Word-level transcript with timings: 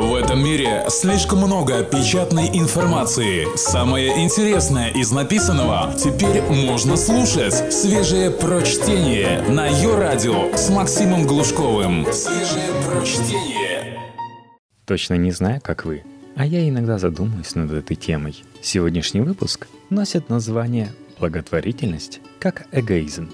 В 0.00 0.14
этом 0.14 0.42
мире 0.42 0.86
слишком 0.88 1.40
много 1.40 1.84
печатной 1.84 2.48
информации. 2.54 3.46
Самое 3.54 4.24
интересное 4.24 4.88
из 4.88 5.12
написанного 5.12 5.92
теперь 5.94 6.40
можно 6.40 6.96
слушать. 6.96 7.70
Свежее 7.70 8.30
прочтение 8.30 9.42
на 9.42 9.66
ее 9.66 9.94
радио 9.98 10.56
с 10.56 10.70
Максимом 10.70 11.26
Глушковым. 11.26 12.06
Свежее 12.14 12.70
прочтение. 12.88 14.00
Точно 14.86 15.14
не 15.14 15.32
знаю, 15.32 15.60
как 15.62 15.84
вы, 15.84 16.02
а 16.34 16.46
я 16.46 16.66
иногда 16.66 16.96
задумываюсь 16.96 17.54
над 17.54 17.70
этой 17.70 17.94
темой. 17.94 18.42
Сегодняшний 18.62 19.20
выпуск 19.20 19.68
носит 19.90 20.30
название 20.30 20.94
«Благотворительность 21.18 22.22
как 22.38 22.66
эгоизм». 22.72 23.30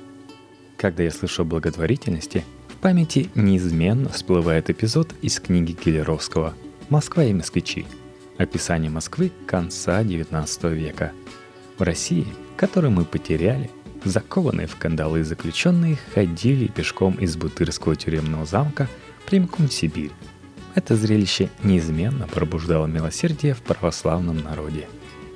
Когда 0.76 1.04
я 1.04 1.12
слышу 1.12 1.42
о 1.42 1.44
благотворительности– 1.44 2.44
памяти 2.86 3.30
неизменно 3.34 4.10
всплывает 4.10 4.70
эпизод 4.70 5.12
из 5.20 5.40
книги 5.40 5.72
Киллеровского 5.72 6.54
«Москва 6.88 7.24
и 7.24 7.34
москвичи». 7.34 7.84
Описание 8.38 8.92
Москвы 8.92 9.32
конца 9.44 10.04
XIX 10.04 10.72
века. 10.72 11.10
В 11.78 11.82
России, 11.82 12.28
которую 12.56 12.92
мы 12.92 13.04
потеряли, 13.04 13.72
закованные 14.04 14.68
в 14.68 14.76
кандалы 14.76 15.24
заключенные 15.24 15.98
ходили 16.14 16.68
пешком 16.68 17.14
из 17.14 17.36
Бутырского 17.36 17.96
тюремного 17.96 18.46
замка 18.46 18.88
прямиком 19.28 19.66
в 19.66 19.72
Сибирь. 19.72 20.12
Это 20.76 20.94
зрелище 20.94 21.50
неизменно 21.64 22.28
пробуждало 22.28 22.86
милосердие 22.86 23.54
в 23.54 23.62
православном 23.62 24.44
народе. 24.44 24.86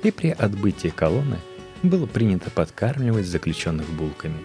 И 0.03 0.11
при 0.11 0.29
отбытии 0.29 0.87
колонны 0.87 1.39
было 1.83 2.05
принято 2.05 2.49
подкармливать 2.49 3.25
заключенных 3.25 3.89
булками. 3.89 4.37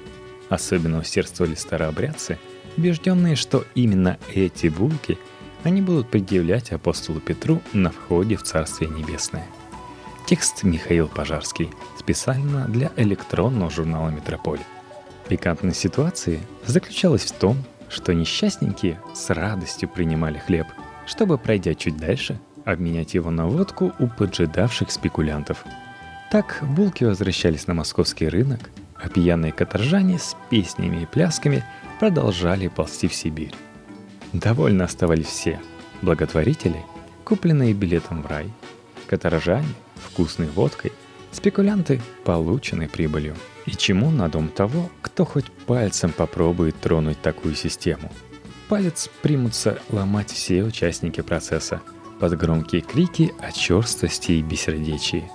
Особенно 0.49 0.99
усердствовали 0.99 1.55
старообрядцы– 1.55 2.37
убежденные, 2.77 3.37
что 3.37 3.65
именно 3.75 4.19
эти 4.35 4.69
булки 4.69 5.19
они 5.65 5.83
будут 5.83 6.11
предъявлять 6.11 6.73
апостолу 6.73 7.21
Петру 7.21 7.61
на 7.73 7.91
входе 7.91 8.37
в 8.37 8.43
Царствие 8.43 8.91
Небесное. 8.91 9.47
Текст 10.27 10.63
Михаил 10.63 11.09
Пожарский, 11.09 11.71
специально 11.99 12.67
для 12.67 12.91
электронного 12.97 13.71
журнала 13.71 14.11
«Метрополь». 14.11 14.61
Пикантность 15.29 15.81
ситуации 15.81 16.41
заключалась 16.65 17.25
в 17.25 17.33
том, 17.33 17.57
что 17.89 18.13
несчастненькие 18.13 19.01
с 19.15 19.31
радостью 19.31 19.89
принимали 19.89 20.39
хлеб, 20.39 20.67
чтобы, 21.07 21.39
пройдя 21.39 21.75
чуть 21.75 21.97
дальше, 21.97 22.39
обменять 22.65 23.15
его 23.15 23.31
на 23.31 23.47
водку 23.47 23.93
у 23.99 24.09
поджидавших 24.09 24.91
спекулянтов. 24.91 25.65
Так 26.31 26.59
булки 26.63 27.05
возвращались 27.05 27.67
на 27.67 27.75
московский 27.75 28.29
рынок, 28.29 28.71
а 28.97 29.09
пьяные 29.09 29.53
каторжане 29.53 30.19
с 30.19 30.37
песнями 30.51 31.03
и 31.03 31.07
плясками 31.07 31.65
продолжали 31.99 32.69
ползти 32.69 33.09
в 33.09 33.15
Сибирь. 33.15 33.55
Довольно 34.33 34.85
оставались 34.85 35.27
все– 35.27 35.61
благотворители, 36.03 36.85
купленные 37.25 37.73
билетом 37.73 38.23
в 38.23 38.27
рай, 38.27 38.51
каторжане– 39.07 39.69
вкусной 39.95 40.49
водкой, 40.49 40.93
спекулянты– 41.33 42.01
полученной 42.25 42.89
прибылью. 42.89 43.35
И 43.67 43.71
чему 43.73 44.11
на 44.11 44.29
дом 44.29 44.49
того, 44.49 44.91
кто 45.03 45.25
хоть 45.25 45.51
пальцем 45.67 46.13
попробует 46.13 46.79
тронуть 46.81 47.21
такую 47.21 47.55
систему? 47.55 48.13
Палец 48.69 49.09
примутся 49.23 49.79
ломать 49.91 50.31
все 50.33 50.65
участники 50.65 51.21
процесса 51.21 51.81
под 52.21 52.37
громкие 52.37 52.83
крики 52.83 53.33
о 53.41 53.53
черствости 53.53 54.33
и 54.33 54.43
бессердечии. 54.43 55.31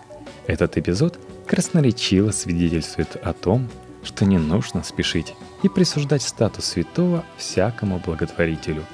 Этот 0.47 0.77
эпизод 0.77 1.19
красноречиво 1.47 2.31
свидетельствует 2.31 3.15
о 3.15 3.33
том, 3.33 3.69
что 4.03 4.25
не 4.25 4.37
нужно 4.37 4.83
спешить 4.83 5.33
и 5.63 5.69
присуждать 5.69 6.21
статус 6.21 6.65
святого 6.65 7.23
всякому 7.37 7.99
благотворителю. 7.99 8.85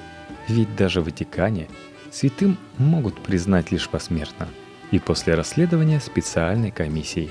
Ведь 0.47 0.75
даже 0.75 1.01
в 1.01 1.05
Ватикане 1.05 1.67
святым 2.11 2.57
могут 2.77 3.21
признать 3.21 3.71
лишь 3.71 3.89
посмертно 3.89 4.47
и 4.91 4.99
после 4.99 5.35
расследования 5.35 5.99
специальной 5.99 6.71
комиссии. 6.71 7.29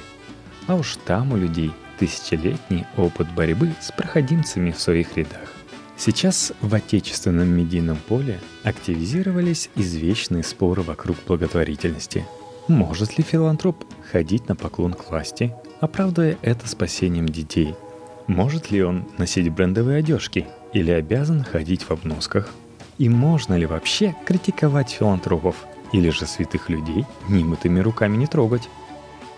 А 0.67 0.75
уж 0.75 0.97
там 1.05 1.33
у 1.33 1.37
людей 1.37 1.73
тысячелетний 1.99 2.84
опыт 2.97 3.33
борьбы 3.33 3.73
с 3.81 3.91
проходимцами 3.93 4.71
в 4.71 4.81
своих 4.81 5.17
рядах. 5.17 5.53
Сейчас 5.97 6.53
в 6.61 6.75
отечественном 6.75 7.49
медийном 7.49 7.97
поле 7.97 8.39
активизировались 8.65 9.71
извечные 9.77 10.43
споры 10.43 10.83
вокруг 10.83 11.17
благотворительности. 11.27 12.27
Может 12.69 13.19
ли 13.19 13.25
филантроп 13.25 13.84
ходить 14.10 14.49
на 14.49 14.56
поклон 14.56 14.94
к 14.94 15.10
власти, 15.10 15.54
оправдывая 15.81 16.37
это 16.43 16.69
спасением 16.69 17.28
детей– 17.28 17.75
может 18.27 18.72
ли 18.72 18.82
он 18.82 19.04
носить 19.19 19.49
брендовые 19.50 19.99
одежки 19.99 20.47
или 20.72 20.91
обязан 20.91 21.44
ходить 21.44 21.82
в 21.82 21.93
обносках? 21.93 22.53
И 22.99 23.09
можно 23.09 23.55
ли 23.55 23.66
вообще 23.66 24.16
критиковать 24.25 24.91
филантропов 24.91 25.55
или 25.93 26.10
же 26.10 26.26
святых 26.26 26.69
людей 26.69 27.05
немытыми 27.28 27.78
руками 27.78 28.16
не 28.16 28.26
трогать? 28.26 28.69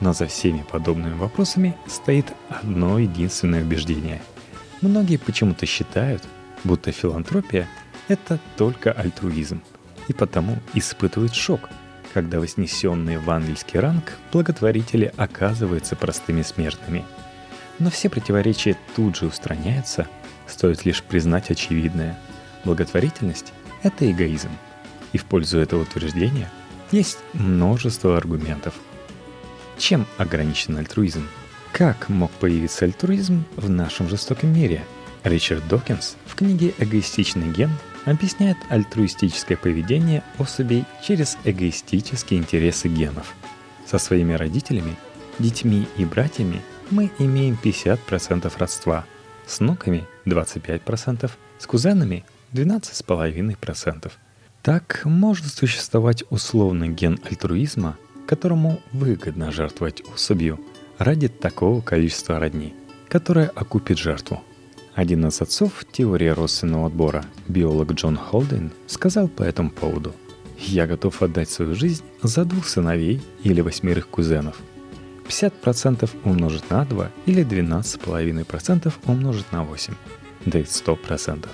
Но 0.00 0.14
за 0.14 0.26
всеми 0.26 0.64
подобными 0.70 1.14
вопросами 1.14 1.76
стоит 1.86 2.32
одно 2.48 2.98
единственное 2.98 3.62
убеждение. 3.62 4.22
Многие 4.80 5.18
почему-то 5.18 5.66
считают, 5.66 6.22
будто 6.64 6.90
филантропия– 6.90 7.68
это 8.08 8.38
только 8.56 8.92
альтруизм, 8.92 9.60
и 10.06 10.14
потому 10.14 10.56
испытывают 10.72 11.34
шок, 11.34 11.68
когда 12.12 12.40
вознесенные 12.40 13.18
в 13.18 13.30
ангельский 13.30 13.80
ранг 13.80 14.18
благотворители 14.32 15.12
оказываются 15.16 15.96
простыми 15.96 16.42
смертными– 16.42 17.04
но 17.78 17.90
все 17.90 18.08
противоречия 18.08 18.76
тут 18.96 19.16
же 19.16 19.26
устраняются, 19.26 20.08
стоит 20.46 20.84
лишь 20.84 21.02
признать 21.02 21.50
очевидное. 21.50 22.18
Благотворительность– 22.64 23.52
это 23.82 24.10
эгоизм. 24.10 24.50
И 25.12 25.18
в 25.18 25.24
пользу 25.24 25.58
этого 25.58 25.82
утверждения 25.82 26.50
есть 26.90 27.18
множество 27.34 28.16
аргументов. 28.16 28.74
Чем 29.78 30.06
ограничен 30.16 30.76
альтруизм? 30.76 31.28
Как 31.72 32.08
мог 32.08 32.30
появиться 32.32 32.84
альтруизм 32.84 33.44
в 33.56 33.70
нашем 33.70 34.08
жестоком 34.08 34.52
мире? 34.52 34.84
Ричард 35.22 35.66
Докинс 35.68 36.16
в 36.26 36.34
книге 36.34 36.74
«Эгоистичный 36.78 37.52
ген» 37.52 37.70
объясняет 38.10 38.56
альтруистическое 38.68 39.56
поведение 39.56 40.22
особей 40.38 40.84
через 41.02 41.38
эгоистические 41.44 42.40
интересы 42.40 42.88
генов. 42.88 43.34
Со 43.86 43.98
своими 43.98 44.34
родителями, 44.34 44.96
детьми 45.38 45.86
и 45.96 46.04
братьями– 46.04 46.62
мы 46.90 47.10
имеем 47.18 47.58
50% 47.62 48.52
родства, 48.58 49.04
с 49.46 49.60
внуками 49.60 50.06
25%, 50.26 51.30
с 51.58 51.66
кузенами 51.66 52.24
12,5%. 52.52 54.10
Так 54.62 55.02
может 55.04 55.46
существовать 55.46 56.24
условный 56.30 56.88
ген 56.88 57.18
альтруизма, 57.24 57.96
которому 58.26 58.80
выгодно 58.92 59.52
жертвовать 59.52 60.02
особью 60.14 60.60
ради 60.98 61.28
такого 61.28 61.80
количества 61.80 62.38
родни, 62.38 62.74
которое 63.08 63.48
окупит 63.48 63.98
жертву. 63.98 64.42
Один 64.98 65.24
из 65.28 65.40
отцов 65.40 65.84
теории 65.92 66.26
родственного 66.26 66.88
отбора, 66.88 67.24
биолог 67.46 67.92
Джон 67.92 68.16
Холден, 68.16 68.72
сказал 68.88 69.28
по 69.28 69.44
этому 69.44 69.70
поводу 69.70 70.12
«Я 70.58 70.88
готов 70.88 71.22
отдать 71.22 71.48
свою 71.48 71.76
жизнь 71.76 72.02
за 72.20 72.44
двух 72.44 72.66
сыновей 72.66 73.22
или 73.44 73.60
восьмерых 73.60 74.08
кузенов– 74.08 74.56
50% 75.28 76.10
умножить 76.24 76.68
на 76.68 76.84
2 76.84 77.12
или 77.26 77.46
12,5% 77.46 78.92
умножить 79.06 79.52
на 79.52 79.62
8 79.62 79.94
дает 80.46 80.66
100%. 80.66 81.46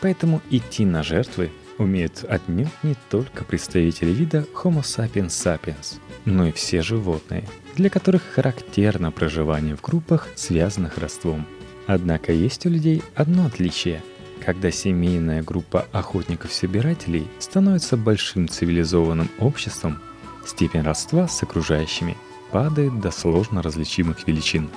Поэтому 0.00 0.42
идти 0.50 0.84
на 0.84 1.04
жертвы 1.04 1.52
умеют 1.78 2.24
отнюдь 2.28 2.66
не 2.82 2.96
только 3.08 3.44
представители 3.44 4.10
вида 4.10 4.46
Homo 4.52 4.82
sapiens 4.82 5.28
sapiens, 5.28 6.00
но 6.24 6.48
и 6.48 6.50
все 6.50 6.82
животные, 6.82 7.44
для 7.76 7.88
которых 7.88 8.22
характерно 8.22 9.12
проживание 9.12 9.76
в 9.76 9.80
группах, 9.80 10.26
связанных 10.34 10.98
родством. 10.98 11.46
Однако 11.86 12.32
есть 12.32 12.66
у 12.66 12.70
людей 12.70 13.02
одно 13.14 13.46
отличие. 13.46 14.02
Когда 14.44 14.70
семейная 14.70 15.42
группа 15.42 15.86
охотников-собирателей 15.92 17.26
становится 17.38 17.96
большим 17.96 18.48
цивилизованным 18.48 19.30
обществом, 19.38 20.00
степень 20.46 20.82
родства 20.82 21.28
с 21.28 21.42
окружающими– 21.42 22.16
падает 22.54 23.00
до 23.00 23.10
сложно 23.10 23.62
различимых 23.62 24.28
величин. 24.28 24.70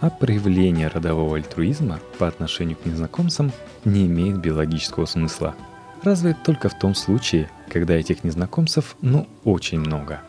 А 0.00 0.08
проявление 0.08 0.86
родового 0.86 1.36
альтруизма 1.36 1.98
по 2.16 2.28
отношению 2.28 2.76
к 2.76 2.86
незнакомцам 2.86 3.50
не 3.84 4.06
имеет 4.06 4.38
биологического 4.38 5.04
смысла. 5.04 5.56
Разве 6.04 6.36
только 6.44 6.68
в 6.68 6.78
том 6.78 6.94
случае, 6.94 7.50
когда 7.70 7.94
этих 7.94 8.22
незнакомцев 8.22 8.94
ну 9.00 9.26
очень 9.42 9.80
много. 9.80 10.20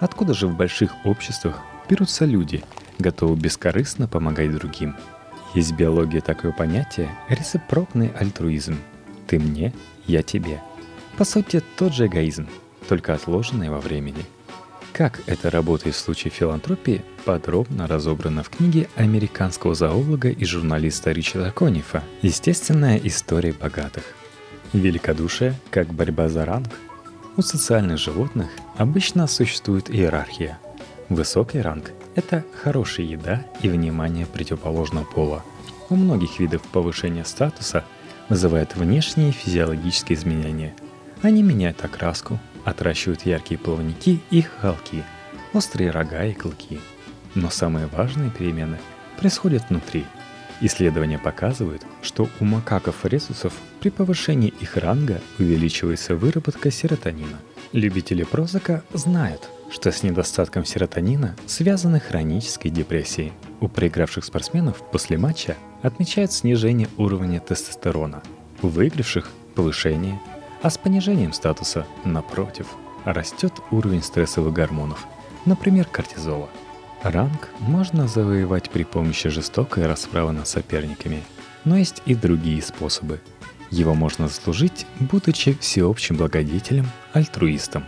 Откуда 0.00 0.34
же 0.34 0.48
в 0.48 0.56
больших 0.56 0.90
обществах 1.04 1.60
берутся 1.88 2.24
люди, 2.24 2.64
готовы 2.98 3.36
бескорыстно 3.36 4.08
помогать 4.08 4.52
другим? 4.52 4.96
Есть 5.54 5.72
в 5.72 5.76
биологии 5.76 6.20
такое 6.20 6.52
понятие– 6.52 7.08
рецепрокный 7.28 8.08
альтруизм. 8.18 8.78
Ты 9.26 9.38
мне, 9.38 9.72
я 10.06 10.22
тебе. 10.22 10.60
По 11.16 11.24
сути, 11.24 11.62
тот 11.76 11.94
же 11.94 12.06
эгоизм, 12.06 12.48
только 12.88 13.14
отложенный 13.14 13.70
во 13.70 13.80
времени– 13.80 14.24
как 14.98 15.20
это 15.26 15.48
работает 15.48 15.94
в 15.94 15.98
случае 16.00 16.32
филантропии, 16.32 17.04
подробно 17.24 17.86
разобрано 17.86 18.42
в 18.42 18.48
книге 18.48 18.88
американского 18.96 19.76
зоолога 19.76 20.28
и 20.28 20.44
журналиста 20.44 21.12
Ричарда 21.12 21.52
Конифа 21.52 22.02
«Естественная 22.20 23.00
история 23.04 23.52
богатых». 23.52 24.02
Великодушие 24.72 25.54
как 25.70 25.86
борьба 25.94 26.28
за 26.28 26.44
ранг. 26.44 26.70
У 27.36 27.42
социальных 27.42 27.98
животных 27.98 28.48
обычно 28.76 29.28
существует 29.28 29.88
иерархия. 29.88 30.58
Высокий 31.08 31.60
ранг– 31.60 31.92
это 32.18 32.44
хорошая 32.64 33.06
еда 33.06 33.46
и 33.62 33.68
внимание 33.68 34.26
противоположного 34.26 35.04
пола. 35.04 35.44
У 35.88 35.94
многих 35.94 36.40
видов 36.40 36.62
повышения 36.62 37.24
статуса 37.24 37.84
вызывает 38.28 38.74
внешние 38.74 39.30
физиологические 39.30 40.18
изменения. 40.18 40.74
Они 41.22 41.44
меняют 41.44 41.84
окраску, 41.84 42.40
отращивают 42.64 43.22
яркие 43.22 43.58
плавники 43.58 44.20
и 44.30 44.42
холки, 44.42 45.04
острые 45.52 45.90
рога 45.92 46.24
и 46.24 46.34
клыки. 46.34 46.80
Но 47.36 47.50
самые 47.50 47.86
важные 47.86 48.30
перемены 48.30 48.78
происходят 49.16 49.62
внутри. 49.68 50.04
Исследования 50.60 51.20
показывают, 51.20 51.82
что 52.02 52.28
у 52.40 52.44
макаков-резусов 52.44 53.52
при 53.78 53.90
повышении 53.90 54.52
их 54.60 54.76
ранга 54.76 55.20
увеличивается 55.38 56.16
выработка 56.16 56.72
серотонина. 56.72 57.38
Любители 57.72 58.24
прозака 58.24 58.82
знают, 58.92 59.48
что 59.70 59.92
с 59.92 60.02
недостатком 60.02 60.64
серотонина 60.64 61.36
связаны 61.46 62.00
хронические 62.00 62.72
депрессии. 62.72 63.32
У 63.60 63.68
проигравших 63.68 64.24
спортсменов 64.24 64.82
после 64.90 65.18
матча 65.18 65.56
отмечают 65.82 66.32
снижение 66.32 66.88
уровня 66.96 67.40
тестостерона, 67.40 68.22
у 68.62 68.68
выигравших– 68.68 69.30
повышение, 69.54 70.20
а 70.62 70.70
с 70.70 70.78
понижением 70.78 71.32
статуса, 71.32 71.86
напротив, 72.04 72.66
растет 73.04 73.52
уровень 73.70 74.02
стрессовых 74.02 74.52
гормонов, 74.52 75.06
например, 75.44 75.86
кортизола. 75.86 76.48
Ранг 77.02 77.48
можно 77.60 78.08
завоевать 78.08 78.70
при 78.70 78.82
помощи 78.82 79.28
жестокой 79.28 79.86
расправы 79.86 80.32
над 80.32 80.48
соперниками, 80.48 81.22
но 81.64 81.76
есть 81.76 82.02
и 82.06 82.14
другие 82.14 82.60
способы. 82.62 83.20
Его 83.70 83.94
можно 83.94 84.28
заслужить, 84.28 84.86
будучи 84.98 85.56
всеобщим 85.60 86.16
благодетелем, 86.16 86.86
альтруистом. 87.12 87.84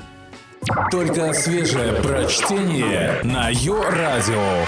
Только 0.91 1.33
свежее 1.33 1.95
прочтение 2.03 3.21
на 3.23 3.49
Йо-Радио. 3.51 4.67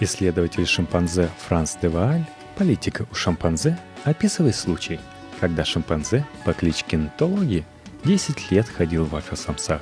Исследователь 0.00 0.66
шимпанзе 0.66 1.30
Франс 1.46 1.78
де 1.80 1.88
Вааль 1.88 2.24
«Политика 2.56 3.06
у 3.10 3.14
шимпанзе» 3.14 3.78
описывает 4.04 4.56
случай– 4.56 5.00
когда 5.40 5.64
шимпанзе 5.64 6.26
по 6.44 6.52
кличке 6.52 6.96
Нтологи 6.96 7.64
10 8.04 8.50
лет 8.50 8.68
ходил 8.68 9.04
в 9.04 9.14
альфа-самцах, 9.14 9.80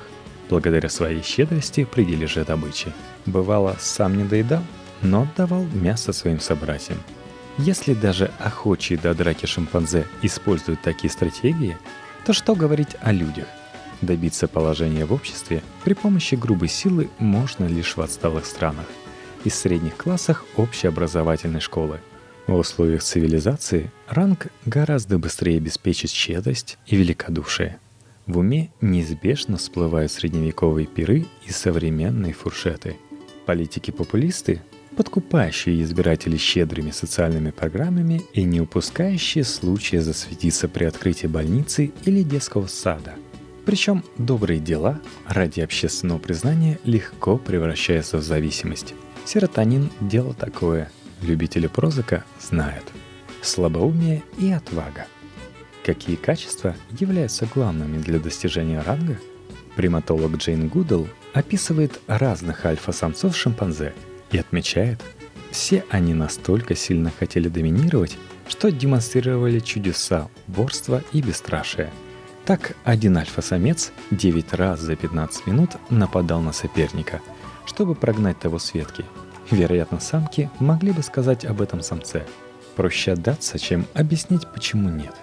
благодаря 0.49 0.89
своей 0.89 1.21
щедрости 1.21 1.85
при 1.85 2.03
дележе 2.03 2.43
добычи. 2.43 2.91
Бывало, 3.25 3.75
сам 3.79 4.17
не 4.17 4.23
доедал, 4.23 4.63
но 5.01 5.23
отдавал 5.23 5.63
мясо 5.73 6.13
своим 6.13 6.39
собратьям. 6.39 6.97
Если 7.57 7.93
даже 7.93 8.31
охочие 8.39 8.99
до 8.99 9.13
драки 9.13 9.45
шимпанзе 9.45 10.05
используют 10.21 10.81
такие 10.81 11.09
стратегии, 11.09 11.77
то 12.25 12.33
что 12.33 12.55
говорить 12.55 12.95
о 13.01 13.11
людях? 13.11 13.47
Добиться 14.01 14.47
положения 14.47 15.05
в 15.05 15.13
обществе 15.13 15.63
при 15.83 15.93
помощи 15.93 16.35
грубой 16.35 16.67
силы 16.67 17.09
можно 17.19 17.65
лишь 17.65 17.97
в 17.97 18.01
отсталых 18.01 18.45
странах 18.45 18.87
и 19.43 19.49
средних 19.49 19.95
классах 19.95 20.45
общеобразовательной 20.57 21.61
школы– 21.61 21.99
в 22.47 22.53
условиях 22.53 23.01
цивилизации 23.01 23.91
ранг 24.07 24.47
гораздо 24.65 25.17
быстрее 25.17 25.57
обеспечит 25.57 26.11
щедрость 26.11 26.77
и 26.85 26.95
великодушие. 26.95 27.79
В 28.27 28.37
уме 28.37 28.69
неизбежно 28.81 29.57
всплывают 29.57 30.11
средневековые 30.11 30.85
пиры 30.85 31.25
и 31.47 31.51
современные 31.51 32.33
фуршеты. 32.33 32.97
Политики-популисты, 33.47 34.61
подкупающие 34.95 35.81
избирателей 35.81 36.37
щедрыми 36.37 36.91
социальными 36.91 37.49
программами 37.49 38.21
и 38.33 38.43
не 38.43 38.61
упускающие 38.61 39.43
случая 39.43 40.01
засветиться 40.01 40.67
при 40.67 40.85
открытии 40.85 41.27
больницы 41.27 41.91
или 42.05 42.21
детского 42.21 42.67
сада. 42.67 43.15
Причем 43.65 44.03
добрые 44.17 44.59
дела 44.59 45.01
ради 45.27 45.61
общественного 45.61 46.19
признания 46.19 46.79
легко 46.83 47.37
превращаются 47.37 48.17
в 48.17 48.21
зависимость. 48.21 48.93
Серотонин– 49.25 49.89
дело 49.99 50.33
такое– 50.33 50.91
любители 51.21 51.67
прозыка 51.67 52.23
знают. 52.39 52.85
Слабоумие 53.41 54.23
и 54.37 54.51
отвага. 54.51 55.07
Какие 55.83 56.15
качества 56.15 56.75
являются 56.91 57.47
главными 57.47 57.99
для 58.01 58.19
достижения 58.19 58.81
ранга? 58.81 59.19
Приматолог 59.75 60.37
Джейн 60.37 60.67
Гудл 60.67 61.07
описывает 61.33 61.99
разных 62.07 62.65
альфа-самцов 62.65 63.35
шимпанзе 63.35 63.93
и 64.31 64.37
отмечает, 64.37 65.01
все 65.51 65.83
они 65.89 66.13
настолько 66.13 66.75
сильно 66.75 67.11
хотели 67.11 67.49
доминировать, 67.49 68.17
что 68.47 68.71
демонстрировали 68.71 69.59
чудеса 69.59 70.29
ворства 70.47 71.03
и 71.13 71.21
бесстрашия. 71.21 71.91
Так, 72.45 72.75
один 72.83 73.17
альфа-самец 73.17 73.91
9 74.11 74.53
раз 74.53 74.79
за 74.79 74.95
15 74.95 75.47
минут 75.47 75.71
нападал 75.89 76.41
на 76.41 76.53
соперника, 76.53 77.21
чтобы 77.65 77.95
прогнать 77.95 78.39
того 78.39 78.59
с 78.59 78.73
ветки– 78.73 79.03
Вероятно, 79.51 79.99
самки 79.99 80.49
могли 80.59 80.91
бы 80.91 81.03
сказать 81.03 81.45
об 81.45 81.61
этом 81.61 81.81
самце. 81.81 82.25
Проще 82.75 83.13
отдаться, 83.13 83.59
чем 83.59 83.85
объяснить, 83.93 84.47
почему 84.47 84.89
нет. 84.89 85.13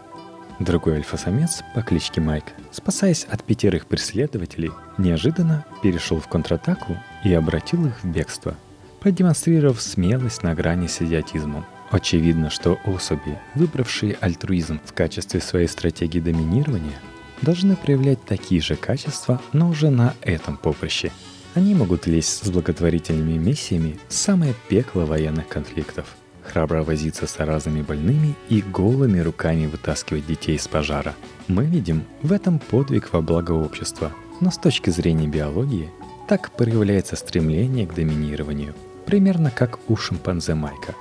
Другой 0.58 0.96
альфа-самец 0.96 1.62
по 1.74 1.82
кличке 1.82 2.20
Майк, 2.20 2.44
спасаясь 2.70 3.24
от 3.24 3.42
пятерых 3.42 3.86
преследователей, 3.86 4.70
неожиданно 4.96 5.66
перешел 5.82 6.20
в 6.20 6.28
контратаку 6.28 6.96
и 7.24 7.34
обратил 7.34 7.86
их 7.86 8.02
в 8.02 8.06
бегство, 8.06 8.54
продемонстрировав 9.00 9.82
смелость 9.82 10.42
на 10.44 10.54
грани 10.54 10.86
с 10.86 11.02
идиотизмом. 11.02 11.64
Очевидно, 11.90 12.48
что 12.48 12.78
особи, 12.84 13.38
выбравшие 13.54 14.16
альтруизм 14.20 14.80
в 14.84 14.92
качестве 14.94 15.40
своей 15.40 15.66
стратегии 15.66 16.20
доминирования, 16.20 16.98
должны 17.42 17.76
проявлять 17.76 18.24
такие 18.24 18.60
же 18.60 18.76
качества, 18.76 19.40
но 19.52 19.68
уже 19.68 19.90
на 19.90 20.14
этом 20.22 20.56
поприще– 20.56 21.12
они 21.54 21.74
могут 21.74 22.06
лезть 22.06 22.46
с 22.46 22.50
благотворительными 22.50 23.36
миссиями 23.36 23.98
в 24.08 24.14
самое 24.14 24.54
пекло 24.68 25.04
военных 25.04 25.48
конфликтов, 25.48 26.06
храбро 26.42 26.82
возиться 26.82 27.26
с 27.26 27.38
разными 27.38 27.82
больными 27.82 28.34
и 28.48 28.62
голыми 28.62 29.20
руками 29.20 29.66
вытаскивать 29.66 30.26
детей 30.26 30.56
из 30.56 30.66
пожара. 30.66 31.14
Мы 31.48 31.66
видим 31.66 32.04
в 32.22 32.32
этом 32.32 32.58
подвиг 32.58 33.12
во 33.12 33.20
благо 33.20 33.52
общества, 33.52 34.12
но 34.40 34.50
с 34.50 34.56
точки 34.56 34.88
зрения 34.88 35.28
биологии 35.28 35.90
так 36.26 36.52
проявляется 36.52 37.16
стремление 37.16 37.86
к 37.86 37.94
доминированию, 37.94 38.74
примерно 39.04 39.50
как 39.50 39.78
у 39.90 39.96
шимпанзе 39.96 40.54
Майка. 40.54 40.94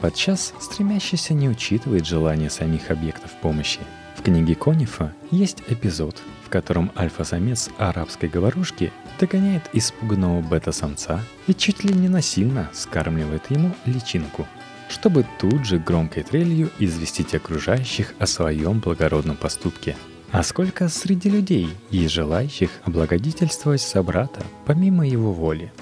Подчас 0.00 0.52
стремящийся 0.58 1.32
не 1.32 1.48
учитывает 1.48 2.06
желания 2.06 2.50
самих 2.50 2.90
объектов 2.90 3.30
помощи. 3.40 3.78
В 4.16 4.22
книге 4.22 4.54
Конифа 4.54 5.12
есть 5.30 5.62
эпизод, 5.68 6.16
в 6.44 6.48
котором 6.48 6.92
альфа-самец 6.96 7.70
арабской 7.78 8.28
говорушки 8.28 8.92
догоняет 9.18 9.62
испуганного 9.72 10.40
бета-самца 10.42 11.20
и 11.46 11.54
чуть 11.54 11.84
ли 11.84 11.94
не 11.94 12.08
насильно 12.08 12.70
скармливает 12.72 13.50
ему 13.50 13.74
личинку, 13.86 14.46
чтобы 14.88 15.24
тут 15.38 15.64
же 15.64 15.78
громкой 15.78 16.22
трелью 16.22 16.70
известить 16.78 17.34
окружающих 17.34 18.14
о 18.18 18.26
своем 18.26 18.80
благородном 18.80 19.36
поступке. 19.36 19.96
А 20.30 20.42
сколько 20.42 20.88
среди 20.88 21.28
людей 21.28 21.68
есть 21.90 22.12
желающих 22.12 22.70
облагодетельствовать 22.84 23.82
собрата 23.82 24.42
помимо 24.66 25.06
его 25.06 25.32
воли? 25.32 25.72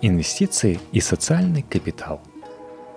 Инвестиции 0.00 0.80
и 0.92 1.00
социальный 1.00 1.62
капитал. 1.62 2.22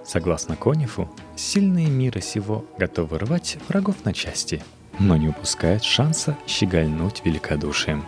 Согласно 0.05 0.55
Конифу, 0.55 1.09
сильные 1.35 1.87
мира 1.87 2.19
сего 2.19 2.65
готовы 2.77 3.19
рвать 3.19 3.57
врагов 3.67 4.03
на 4.03 4.13
части, 4.13 4.61
но 4.99 5.15
не 5.17 5.29
упускают 5.29 5.83
шанса 5.83 6.37
щегольнуть 6.45 7.21
великодушием. 7.23 8.05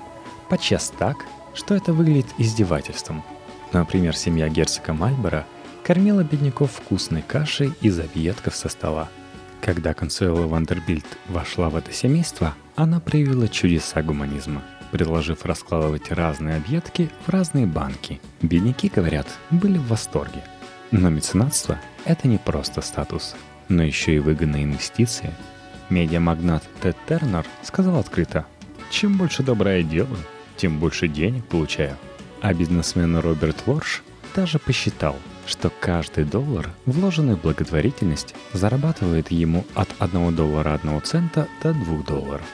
Подчас 0.50 0.92
так, 0.98 1.18
что 1.54 1.74
это 1.74 1.94
выглядит 1.94 2.28
издевательством. 2.38 3.24
Например, 3.72 4.16
семья 4.16 4.50
герцога 4.50 4.94
Мальбора 4.94 5.46
кормила 5.84 6.24
бедняков 6.24 6.72
вкусной 6.72 7.22
кашей 7.22 7.74
из 7.82 8.00
объедков 8.00 8.56
со 8.56 8.70
стола. 8.70 9.10
Когда 9.62 9.94
Консуэла 9.94 10.48
Вандербильд 10.48 11.06
вошла 11.30 11.70
в 11.70 11.75
это 11.75 11.92
семейство, 11.92 12.54
она 12.75 13.00
проявила 13.00 13.48
чудеса 13.48 14.04
гуманизма, 14.04 14.62
предложив 14.92 15.46
раскладывать 15.46 16.12
разные 16.12 16.58
объедки 16.58 17.10
в 17.25 17.30
разные 17.30 17.66
банки. 17.66 18.22
Бедняки, 18.42 18.92
говорят, 18.94 19.28
были 19.50 19.78
в 19.78 19.88
восторге. 19.88 20.44
Но 20.92 21.10
меценатство– 21.10 21.80
это 22.06 22.27
не 22.27 22.38
просто 22.38 22.82
статус, 22.82 23.36
но 23.70 23.84
еще 23.84 24.15
и 24.15 24.20
выгодные 24.20 24.63
инвестиции. 24.63 25.34
Медиамагнат 25.89 26.63
Тед 26.82 26.98
Тернер 27.08 27.46
сказал 27.63 27.98
открыто, 27.98 28.46
«Чем 28.89 29.18
больше 29.18 29.44
добра 29.44 29.74
я 29.74 29.84
делаю, 29.84 30.18
тем 30.58 30.80
больше 30.80 31.08
денег 31.08 31.46
получаю. 31.46 31.98
А 32.42 32.54
бизнесмен 32.54 33.18
Роберт 33.18 33.68
Лорш 33.68 34.04
даже 34.36 34.60
посчитал, 34.60 35.15
что 35.48 35.72
каждый 35.80 36.25
доллар, 36.25 36.70
вложенный 36.86 37.36
в 37.36 37.42
благотворительность, 37.42 38.36
зарабатывает 38.54 39.32
ему 39.32 39.65
от 39.74 39.89
1 40.00 40.36
доллара 40.36 40.80
1 40.84 41.01
цента 41.01 41.48
до 41.62 41.74
2 41.74 42.04
долларов. 42.04 42.46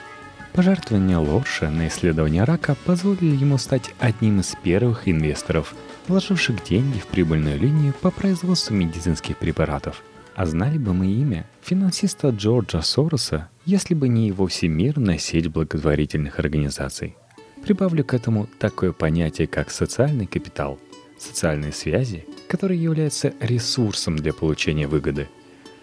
Пожертвования 0.53 1.17
Лорша 1.17 1.70
на 1.70 1.88
исследование 1.88 2.43
рака 2.43 2.75
позволили 2.86 3.38
ему 3.38 3.58
стать 3.58 3.93
одним 4.00 4.41
из 4.41 4.53
первых 4.62 5.08
инвесторов, 5.08 5.74
вложивших 6.10 6.62
деньги 6.65 7.00
в 7.00 7.08
прибыльную 7.08 7.58
линию 7.58 7.93
по 8.01 8.12
производству 8.12 8.74
медицинских 8.75 9.38
препаратов. 9.38 10.03
А 10.36 10.46
знали 10.46 10.77
бы 10.77 10.93
мы 10.93 11.08
имя 11.08 11.48
финансиста 11.62 12.29
Джорджа 12.29 12.81
Сороса, 12.81 13.50
если 13.65 13.93
бы 13.93 14.10
не 14.10 14.27
его 14.27 14.48
всемирная 14.48 15.17
сеть 15.17 15.48
благотворительных 15.48 16.38
организаций. 16.39 17.15
Прибавлю 17.63 18.03
к 18.03 18.13
этому 18.13 18.48
такое 18.60 18.91
понятие, 18.91 19.48
как 19.48 19.72
социальный 19.72 20.25
капитал, 20.25 20.79
социальные 21.17 21.72
связи, 21.72 22.25
которые 22.50 22.81
являются 22.81 23.34
ресурсом 23.39 24.17
для 24.17 24.34
получения 24.34 24.88
выгоды. 24.88 25.29